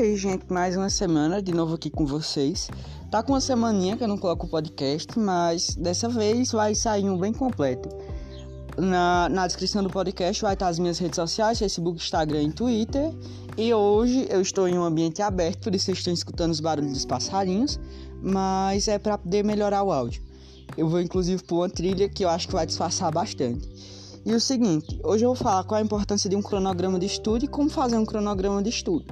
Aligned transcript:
aí, 0.00 0.16
gente, 0.16 0.50
mais 0.50 0.76
uma 0.76 0.88
semana 0.88 1.42
de 1.42 1.52
novo 1.52 1.74
aqui 1.74 1.90
com 1.90 2.06
vocês. 2.06 2.70
Tá 3.10 3.22
com 3.22 3.34
uma 3.34 3.40
semaninha 3.40 3.96
que 3.98 4.02
eu 4.02 4.08
não 4.08 4.16
coloco 4.16 4.46
o 4.46 4.48
podcast, 4.48 5.18
mas 5.18 5.74
dessa 5.76 6.08
vez 6.08 6.52
vai 6.52 6.74
sair 6.74 7.08
um 7.10 7.18
bem 7.18 7.34
completo. 7.34 7.88
Na, 8.78 9.28
na 9.28 9.46
descrição 9.46 9.82
do 9.82 9.90
podcast 9.90 10.40
vai 10.40 10.54
estar 10.54 10.68
as 10.68 10.78
minhas 10.78 10.98
redes 10.98 11.16
sociais, 11.16 11.58
Facebook, 11.58 11.98
Instagram 11.98 12.44
e 12.44 12.52
Twitter. 12.52 13.12
E 13.58 13.74
hoje 13.74 14.26
eu 14.30 14.40
estou 14.40 14.66
em 14.66 14.78
um 14.78 14.84
ambiente 14.84 15.20
aberto, 15.20 15.64
por 15.64 15.74
isso 15.74 15.86
vocês 15.86 15.98
estão 15.98 16.14
escutando 16.14 16.52
os 16.52 16.60
barulhos 16.60 16.92
dos 16.92 17.04
passarinhos, 17.04 17.78
mas 18.22 18.88
é 18.88 18.98
para 18.98 19.18
poder 19.18 19.44
melhorar 19.44 19.82
o 19.82 19.92
áudio. 19.92 20.22
Eu 20.78 20.88
vou 20.88 21.00
inclusive 21.00 21.42
pôr 21.42 21.56
uma 21.56 21.68
trilha 21.68 22.08
que 22.08 22.24
eu 22.24 22.30
acho 22.30 22.48
que 22.48 22.54
vai 22.54 22.64
disfarçar 22.64 23.12
bastante. 23.12 23.68
E 24.22 24.34
o 24.34 24.40
seguinte, 24.40 25.00
hoje 25.02 25.24
eu 25.24 25.30
vou 25.30 25.34
falar 25.34 25.64
qual 25.64 25.78
a 25.78 25.82
importância 25.82 26.28
de 26.28 26.36
um 26.36 26.42
cronograma 26.42 26.98
de 26.98 27.06
estudo 27.06 27.46
e 27.46 27.48
como 27.48 27.70
fazer 27.70 27.96
um 27.96 28.04
cronograma 28.04 28.62
de 28.62 28.68
estudo. 28.68 29.06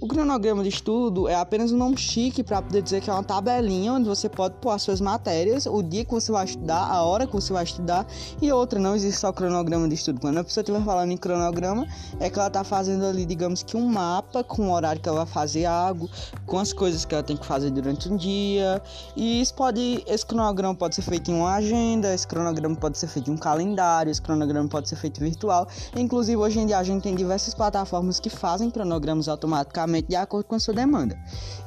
O 0.00 0.08
cronograma 0.08 0.62
de 0.62 0.68
estudo 0.68 1.28
é 1.28 1.34
apenas 1.34 1.72
um 1.72 1.76
nome 1.76 1.96
chique 1.96 2.42
para 2.42 2.60
poder 2.60 2.82
dizer 2.82 3.00
que 3.00 3.08
é 3.08 3.12
uma 3.12 3.22
tabelinha 3.22 3.92
onde 3.92 4.08
você 4.08 4.28
pode 4.28 4.54
pôr 4.56 4.70
as 4.70 4.82
suas 4.82 5.00
matérias, 5.00 5.66
o 5.66 5.82
dia 5.82 6.04
que 6.04 6.10
você 6.10 6.30
vai 6.30 6.44
estudar, 6.44 6.90
a 6.90 7.02
hora 7.02 7.26
que 7.26 7.32
você 7.32 7.52
vai 7.52 7.64
estudar 7.64 8.06
e 8.40 8.52
outra. 8.52 8.78
Não 8.78 8.94
existe 8.94 9.20
só 9.20 9.32
cronograma 9.32 9.88
de 9.88 9.94
estudo. 9.94 10.20
Quando 10.20 10.38
a 10.38 10.44
pessoa 10.44 10.62
estiver 10.62 10.82
falando 10.84 11.10
em 11.10 11.16
cronograma, 11.16 11.86
é 12.20 12.28
que 12.28 12.38
ela 12.38 12.48
está 12.48 12.62
fazendo 12.64 13.06
ali, 13.06 13.24
digamos 13.24 13.62
que 13.62 13.76
um 13.76 13.86
mapa 13.86 14.44
com 14.44 14.68
o 14.68 14.72
horário 14.72 15.00
que 15.00 15.08
ela 15.08 15.24
vai 15.24 15.32
fazer 15.32 15.64
algo, 15.64 16.10
com 16.44 16.58
as 16.58 16.72
coisas 16.72 17.04
que 17.04 17.14
ela 17.14 17.22
tem 17.22 17.36
que 17.36 17.46
fazer 17.46 17.70
durante 17.70 18.08
um 18.08 18.16
dia. 18.16 18.82
E 19.16 19.40
isso 19.40 19.54
pode, 19.54 20.04
esse 20.06 20.26
cronograma 20.26 20.74
pode 20.74 20.96
ser 20.96 21.02
feito 21.02 21.30
em 21.30 21.34
uma 21.34 21.54
agenda, 21.54 22.12
esse 22.12 22.26
cronograma 22.26 22.76
pode 22.76 22.98
ser 22.98 23.06
feito 23.06 23.30
em 23.30 23.34
um 23.34 23.38
calendário, 23.38 24.10
esse 24.10 24.20
cronograma 24.20 24.53
pode 24.68 24.88
ser 24.88 24.96
feito 24.96 25.20
virtual. 25.20 25.66
Inclusive, 25.96 26.36
hoje 26.36 26.60
em 26.60 26.66
dia 26.66 26.78
a 26.78 26.82
gente 26.82 27.02
tem 27.02 27.14
diversas 27.14 27.54
plataformas 27.54 28.20
que 28.20 28.30
fazem 28.30 28.70
cronogramas 28.70 29.28
automaticamente 29.28 30.08
de 30.08 30.16
acordo 30.16 30.46
com 30.46 30.54
a 30.54 30.60
sua 30.60 30.74
demanda. 30.74 31.18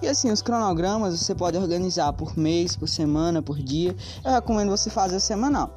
E 0.02 0.08
assim, 0.08 0.32
os 0.32 0.42
cronogramas 0.42 1.20
você 1.20 1.36
pode 1.36 1.58
organizar 1.58 2.14
por 2.14 2.38
mês, 2.38 2.76
por 2.76 2.88
semana, 2.88 3.42
por 3.42 3.58
dia. 3.58 3.96
Eu 4.24 4.32
recomendo 4.32 4.70
você 4.70 4.90
fazer 4.90 5.20
semanal. 5.20 5.76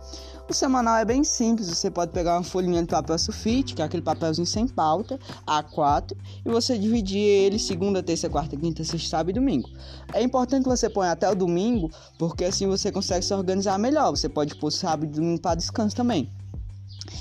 O 0.50 0.52
semanal 0.52 0.96
é 0.96 1.04
bem 1.04 1.22
simples, 1.22 1.68
você 1.68 1.88
pode 1.88 2.10
pegar 2.10 2.36
uma 2.36 2.42
folhinha 2.42 2.82
de 2.82 2.88
papel 2.88 3.16
sulfite, 3.16 3.72
que 3.72 3.82
é 3.82 3.84
aquele 3.84 4.02
papelzinho 4.02 4.44
sem 4.44 4.66
pauta, 4.66 5.16
A4, 5.46 6.16
e 6.44 6.50
você 6.50 6.76
dividir 6.76 7.20
ele 7.20 7.56
segunda, 7.56 8.02
terça, 8.02 8.28
quarta, 8.28 8.56
quinta, 8.56 8.82
sexta, 8.82 9.08
sábado 9.08 9.30
e 9.30 9.34
domingo. 9.34 9.70
É 10.12 10.20
importante 10.20 10.64
que 10.64 10.68
você 10.68 10.90
ponha 10.90 11.12
até 11.12 11.30
o 11.30 11.36
domingo, 11.36 11.88
porque 12.18 12.44
assim 12.44 12.66
você 12.66 12.90
consegue 12.90 13.24
se 13.24 13.32
organizar 13.32 13.78
melhor. 13.78 14.10
Você 14.10 14.28
pode 14.28 14.56
pôr 14.56 14.72
sábado 14.72 15.04
e 15.04 15.14
domingo 15.14 15.40
para 15.40 15.54
descanso 15.54 15.94
também. 15.94 16.28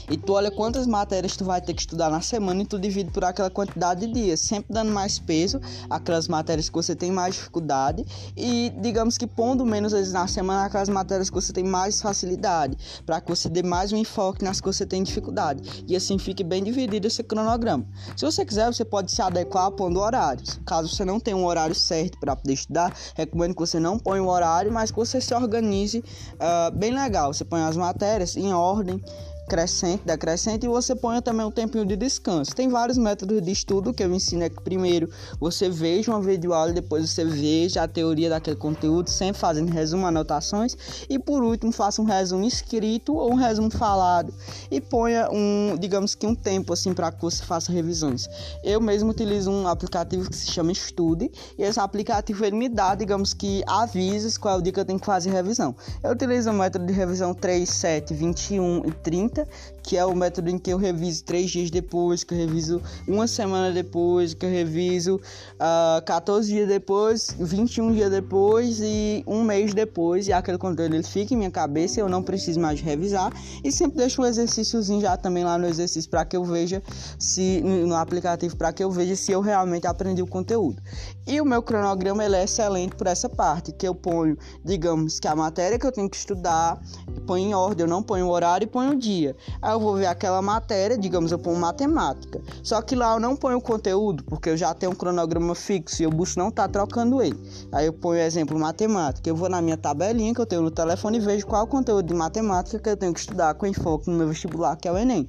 E 0.09 0.17
tu 0.17 0.33
olha 0.33 0.51
quantas 0.51 0.87
matérias 0.87 1.35
tu 1.35 1.45
vai 1.45 1.61
ter 1.61 1.73
que 1.73 1.81
estudar 1.81 2.09
na 2.09 2.21
semana 2.21 2.61
e 2.61 2.65
tu 2.65 2.79
divide 2.79 3.11
por 3.11 3.23
aquela 3.23 3.49
quantidade 3.49 4.05
de 4.05 4.13
dias, 4.13 4.39
sempre 4.39 4.73
dando 4.73 4.91
mais 4.91 5.19
peso 5.19 5.59
àquelas 5.89 6.27
matérias 6.27 6.69
que 6.69 6.75
você 6.75 6.95
tem 6.95 7.11
mais 7.11 7.35
dificuldade 7.35 8.05
e 8.35 8.71
digamos 8.81 9.17
que 9.17 9.27
pondo 9.27 9.65
menos 9.65 9.91
vezes 9.91 10.13
na 10.13 10.27
semana 10.27 10.65
aquelas 10.65 10.89
matérias 10.89 11.29
que 11.29 11.35
você 11.35 11.53
tem 11.53 11.63
mais 11.63 12.01
facilidade, 12.01 12.77
para 13.05 13.21
que 13.21 13.29
você 13.29 13.49
dê 13.49 13.63
mais 13.63 13.91
um 13.91 13.97
enfoque 13.97 14.43
nas 14.43 14.59
que 14.59 14.67
você 14.67 14.85
tem 14.85 15.03
dificuldade 15.03 15.83
e 15.87 15.95
assim 15.95 16.17
fique 16.17 16.43
bem 16.43 16.63
dividido 16.63 17.07
esse 17.07 17.23
cronograma. 17.23 17.85
Se 18.15 18.25
você 18.25 18.45
quiser, 18.45 18.71
você 18.73 18.83
pode 18.85 19.11
se 19.11 19.21
adequar 19.21 19.71
pondo 19.71 19.99
horários. 19.99 20.59
Caso 20.65 20.93
você 20.93 21.05
não 21.05 21.19
tenha 21.19 21.37
um 21.37 21.45
horário 21.45 21.75
certo 21.75 22.19
para 22.19 22.35
poder 22.35 22.53
estudar, 22.53 22.93
recomendo 23.15 23.53
que 23.53 23.59
você 23.59 23.79
não 23.79 23.97
ponha 23.97 24.23
o 24.23 24.27
horário, 24.27 24.71
mas 24.71 24.91
que 24.91 24.97
você 24.97 25.21
se 25.21 25.33
organize 25.33 25.99
uh, 25.99 26.75
bem 26.75 26.91
legal. 26.91 27.33
Você 27.33 27.45
põe 27.45 27.61
as 27.61 27.77
matérias 27.77 28.35
em 28.35 28.53
ordem 28.53 29.03
crescente, 29.49 30.03
decrescente, 30.05 30.67
e 30.67 30.69
você 30.69 30.95
põe 30.95 31.19
também 31.23 31.43
um 31.43 31.49
tempinho 31.49 31.83
de 31.83 31.95
descanso. 31.95 32.55
Tem 32.55 32.69
vários 32.69 32.99
métodos 32.99 33.41
de 33.41 33.51
estudo 33.51 33.91
que 33.91 34.03
eu 34.03 34.13
ensino 34.13 34.43
é 34.43 34.49
que 34.49 34.61
primeiro 34.61 35.09
você 35.39 35.69
veja 35.69 36.11
uma 36.11 36.21
videoaula, 36.21 36.71
depois 36.71 37.09
você 37.09 37.25
veja 37.25 37.81
a 37.81 37.87
teoria 37.87 38.29
daquele 38.29 38.55
conteúdo, 38.55 39.09
sempre 39.09 39.41
fazendo 39.41 39.71
resumo, 39.71 40.05
anotações, 40.05 40.77
e 41.09 41.17
por 41.17 41.43
último 41.43 41.71
faça 41.71 41.99
um 41.99 42.05
resumo 42.05 42.45
escrito 42.45 43.15
ou 43.15 43.31
um 43.31 43.35
resumo 43.35 43.71
falado 43.71 44.31
e 44.69 44.79
ponha 44.79 45.27
um, 45.31 45.75
digamos 45.79 46.13
que 46.13 46.27
um 46.27 46.35
tempo 46.35 46.71
assim 46.71 46.93
para 46.93 47.11
que 47.11 47.19
você 47.19 47.43
faça 47.43 47.71
revisões. 47.71 48.29
Eu 48.63 48.79
mesmo 48.79 49.09
utilizo 49.09 49.49
um 49.49 49.67
aplicativo 49.67 50.29
que 50.29 50.35
se 50.35 50.51
chama 50.51 50.71
Estude, 50.71 51.31
e 51.57 51.63
esse 51.63 51.79
aplicativo 51.79 52.45
ele 52.45 52.55
me 52.55 52.69
dá, 52.69 52.93
digamos 52.93 53.33
que 53.33 53.63
avisos 53.65 54.37
qual 54.37 54.57
é 54.57 54.57
o 54.59 54.61
dia 54.61 54.71
que 54.71 54.79
eu 54.79 54.85
tenho 54.85 54.99
que 54.99 55.05
fazer 55.07 55.31
revisão. 55.31 55.75
Eu 56.03 56.11
utilizo 56.11 56.51
o 56.51 56.53
método 56.53 56.85
de 56.85 56.93
revisão 56.93 57.33
3, 57.33 57.67
7, 57.67 58.13
21 58.13 58.85
e 58.85 58.91
30 58.91 59.38
que 59.83 59.97
é 59.97 60.05
o 60.05 60.15
método 60.15 60.49
em 60.49 60.57
que 60.57 60.71
eu 60.71 60.77
reviso 60.77 61.23
três 61.23 61.49
dias 61.49 61.71
depois, 61.71 62.23
que 62.23 62.33
eu 62.33 62.37
reviso 62.37 62.81
uma 63.07 63.27
semana 63.27 63.71
depois, 63.71 64.33
que 64.33 64.45
eu 64.45 64.49
reviso 64.49 65.15
uh, 65.15 65.21
ah, 65.59 66.03
14 66.05 66.47
dias 66.47 66.67
depois, 66.67 67.35
21 67.39 67.93
dias 67.93 68.11
depois 68.11 68.79
e 68.81 69.23
um 69.25 69.43
mês 69.43 69.73
depois, 69.73 70.27
e 70.27 70.33
aquele 70.33 70.57
conteúdo 70.57 70.93
ele 70.93 71.03
fica 71.03 71.33
em 71.33 71.37
minha 71.37 71.51
cabeça, 71.51 71.99
eu 71.99 72.09
não 72.09 72.21
preciso 72.21 72.59
mais 72.59 72.81
revisar, 72.81 73.31
e 73.63 73.71
sempre 73.71 73.97
deixo 73.97 74.21
um 74.21 74.25
exercíciozinho 74.25 75.01
já 75.01 75.17
também 75.17 75.43
lá 75.43 75.57
no 75.57 75.67
exercício 75.67 76.09
para 76.09 76.25
que 76.25 76.35
eu 76.35 76.43
veja 76.43 76.81
se 77.17 77.61
no 77.61 77.95
aplicativo 77.95 78.55
para 78.55 78.71
que 78.71 78.83
eu 78.83 78.91
veja 78.91 79.15
se 79.15 79.31
eu 79.31 79.41
realmente 79.41 79.87
aprendi 79.87 80.21
o 80.21 80.27
conteúdo. 80.27 80.81
E 81.27 81.39
o 81.39 81.45
meu 81.45 81.61
cronograma 81.61 82.23
ele 82.23 82.35
é 82.35 82.43
excelente 82.43 82.95
por 82.95 83.07
essa 83.07 83.29
parte, 83.29 83.71
que 83.71 83.87
eu 83.87 83.93
ponho, 83.93 84.37
digamos 84.63 85.19
que 85.19 85.27
a 85.27 85.35
matéria 85.35 85.77
que 85.77 85.85
eu 85.85 85.91
tenho 85.91 86.09
que 86.09 86.17
estudar, 86.17 86.79
ponho 87.25 87.49
em 87.49 87.53
ordem, 87.53 87.85
eu 87.85 87.89
não 87.89 88.01
ponho 88.01 88.27
o 88.27 88.29
horário 88.29 88.65
e 88.65 88.67
ponho 88.67 88.91
o 88.91 88.95
dia. 88.95 89.28
Aí 89.61 89.71
eu 89.71 89.79
vou 89.79 89.95
ver 89.95 90.07
aquela 90.07 90.41
matéria, 90.41 90.97
digamos, 90.97 91.31
eu 91.31 91.39
ponho 91.39 91.57
matemática. 91.57 92.41
Só 92.63 92.81
que 92.81 92.95
lá 92.95 93.13
eu 93.13 93.19
não 93.19 93.35
ponho 93.35 93.57
o 93.57 93.61
conteúdo, 93.61 94.23
porque 94.23 94.49
eu 94.49 94.57
já 94.57 94.73
tenho 94.73 94.91
um 94.91 94.95
cronograma 94.95 95.55
fixo 95.55 96.03
e 96.03 96.07
o 96.07 96.09
bus 96.09 96.35
não 96.35 96.51
tá 96.51 96.67
trocando 96.67 97.21
ele. 97.21 97.39
Aí 97.71 97.85
eu 97.85 97.93
ponho 97.93 98.21
exemplo 98.21 98.57
matemática. 98.59 99.29
Eu 99.29 99.35
vou 99.35 99.49
na 99.49 99.61
minha 99.61 99.77
tabelinha 99.77 100.33
que 100.33 100.41
eu 100.41 100.45
tenho 100.45 100.61
no 100.61 100.71
telefone 100.71 101.17
e 101.17 101.21
vejo 101.21 101.45
qual 101.45 101.61
é 101.61 101.63
o 101.63 101.67
conteúdo 101.67 102.05
de 102.07 102.13
matemática 102.13 102.79
que 102.79 102.89
eu 102.89 102.97
tenho 102.97 103.13
que 103.13 103.19
estudar 103.19 103.53
com 103.55 103.65
enfoque 103.65 104.09
no 104.09 104.17
meu 104.17 104.27
vestibular, 104.27 104.75
que 104.75 104.87
é 104.87 104.91
o 104.91 104.97
Enem. 104.97 105.27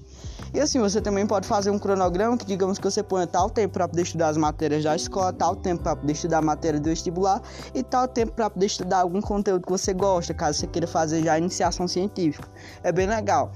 E 0.52 0.58
assim, 0.58 0.80
você 0.80 1.00
também 1.00 1.26
pode 1.26 1.46
fazer 1.46 1.70
um 1.70 1.78
cronograma 1.78 2.36
que 2.36 2.44
digamos 2.44 2.78
que 2.78 2.84
você 2.84 3.02
ponha 3.02 3.26
tal 3.26 3.48
tempo 3.48 3.74
para 3.74 3.86
poder 3.86 4.02
estudar 4.02 4.28
as 4.28 4.36
matérias 4.36 4.82
da 4.82 4.96
escola, 4.96 5.32
tal 5.32 5.54
tempo 5.54 5.84
para 5.84 5.94
poder 5.94 6.12
estudar 6.12 6.38
a 6.38 6.42
matéria 6.42 6.80
do 6.80 6.88
vestibular 6.88 7.40
e 7.72 7.82
tal 7.84 8.08
tempo 8.08 8.32
para 8.32 8.50
poder 8.50 8.66
estudar 8.66 9.00
algum 9.00 9.20
conteúdo 9.20 9.64
que 9.64 9.70
você 9.70 9.94
gosta, 9.94 10.34
caso 10.34 10.58
você 10.58 10.66
queira 10.66 10.88
fazer 10.88 11.22
já 11.22 11.38
iniciação 11.38 11.86
científica. 11.86 12.48
É 12.82 12.90
bem 12.90 13.06
legal. 13.06 13.52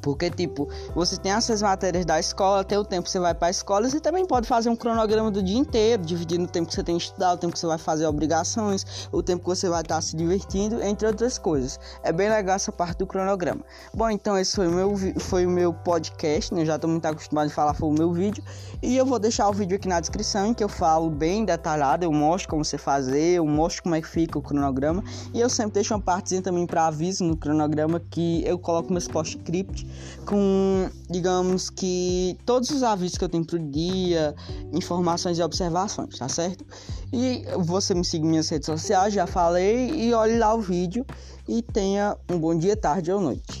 Porque, 0.00 0.30
tipo, 0.30 0.68
você 0.94 1.16
tem 1.16 1.32
essas 1.32 1.62
matérias 1.62 2.04
da 2.04 2.18
escola, 2.18 2.64
tem 2.64 2.78
o 2.78 2.84
tempo 2.84 3.04
que 3.04 3.10
você 3.10 3.20
vai 3.20 3.34
para 3.34 3.48
a 3.48 3.50
escola, 3.50 3.88
você 3.88 4.00
também 4.00 4.26
pode 4.26 4.46
fazer 4.46 4.70
um 4.70 4.76
cronograma 4.76 5.30
do 5.30 5.42
dia 5.42 5.58
inteiro, 5.58 6.02
dividindo 6.02 6.44
o 6.44 6.48
tempo 6.48 6.68
que 6.68 6.74
você 6.74 6.82
tem 6.82 6.96
que 6.96 7.04
estudar, 7.04 7.34
o 7.34 7.36
tempo 7.36 7.52
que 7.52 7.58
você 7.58 7.66
vai 7.66 7.78
fazer 7.78 8.06
obrigações, 8.06 9.08
o 9.12 9.22
tempo 9.22 9.42
que 9.42 9.48
você 9.48 9.68
vai 9.68 9.82
estar 9.82 10.00
se 10.00 10.16
divertindo, 10.16 10.82
entre 10.82 11.06
outras 11.06 11.38
coisas. 11.38 11.78
É 12.02 12.12
bem 12.12 12.30
legal 12.30 12.56
essa 12.56 12.72
parte 12.72 12.98
do 12.98 13.06
cronograma. 13.06 13.62
Bom, 13.94 14.10
então 14.10 14.38
esse 14.38 14.56
foi 14.56 14.68
o 14.68 14.72
meu, 14.72 14.94
foi 15.18 15.46
o 15.46 15.50
meu 15.50 15.72
podcast, 15.72 16.54
né? 16.54 16.62
Eu 16.62 16.66
já 16.66 16.76
estou 16.76 16.90
muito 16.90 17.04
acostumado 17.06 17.48
a 17.48 17.50
falar, 17.50 17.74
foi 17.74 17.88
o 17.88 17.92
meu 17.92 18.12
vídeo. 18.12 18.42
E 18.82 18.96
eu 18.96 19.04
vou 19.04 19.18
deixar 19.18 19.48
o 19.48 19.52
vídeo 19.52 19.76
aqui 19.76 19.88
na 19.88 20.00
descrição, 20.00 20.46
em 20.46 20.54
que 20.54 20.64
eu 20.64 20.68
falo 20.68 21.10
bem 21.10 21.44
detalhado, 21.44 22.04
eu 22.04 22.12
mostro 22.12 22.50
como 22.50 22.64
você 22.64 22.78
fazer, 22.78 23.34
eu 23.34 23.46
mostro 23.46 23.82
como 23.82 23.94
é 23.94 24.00
que 24.00 24.08
fica 24.08 24.38
o 24.38 24.42
cronograma. 24.42 25.04
E 25.34 25.40
eu 25.40 25.48
sempre 25.48 25.74
deixo 25.74 25.94
uma 25.94 26.00
partezinha 26.00 26.40
também 26.40 26.66
para 26.66 26.86
aviso 26.86 27.24
no 27.24 27.36
cronograma, 27.36 28.00
que 28.10 28.42
eu 28.46 28.58
coloco 28.58 28.92
meus 28.92 29.06
post-script 29.06 29.89
com, 30.26 30.88
digamos 31.08 31.70
que, 31.70 32.36
todos 32.44 32.70
os 32.70 32.82
avisos 32.82 33.18
que 33.18 33.24
eu 33.24 33.28
tenho 33.28 33.44
pro 33.44 33.58
dia, 33.58 34.34
informações 34.72 35.38
e 35.38 35.42
observações, 35.42 36.18
tá 36.18 36.28
certo? 36.28 36.64
E 37.12 37.44
você 37.58 37.94
me 37.94 38.04
siga 38.04 38.24
em 38.24 38.30
minhas 38.30 38.48
redes 38.48 38.66
sociais, 38.66 39.12
já 39.12 39.26
falei, 39.26 39.90
e 39.90 40.14
olhe 40.14 40.38
lá 40.38 40.54
o 40.54 40.60
vídeo 40.60 41.04
e 41.48 41.62
tenha 41.62 42.16
um 42.30 42.38
bom 42.38 42.56
dia, 42.56 42.76
tarde 42.76 43.10
ou 43.10 43.20
noite. 43.20 43.59